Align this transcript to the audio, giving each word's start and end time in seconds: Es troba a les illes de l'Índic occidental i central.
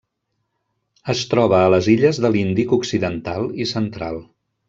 Es 1.13 1.19
troba 1.33 1.59
a 1.65 1.67
les 1.73 1.89
illes 1.95 2.21
de 2.25 2.33
l'Índic 2.37 2.73
occidental 2.79 3.47
i 3.67 3.71
central. 3.77 4.19